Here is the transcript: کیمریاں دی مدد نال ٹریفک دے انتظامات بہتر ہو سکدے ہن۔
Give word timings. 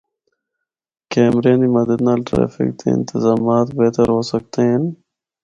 کیمریاں 1.11 1.57
دی 1.61 1.67
مدد 1.77 1.99
نال 2.07 2.19
ٹریفک 2.27 2.69
دے 2.79 2.87
انتظامات 2.97 3.67
بہتر 3.77 4.07
ہو 4.13 4.19
سکدے 4.29 4.63
ہن۔ 4.71 4.83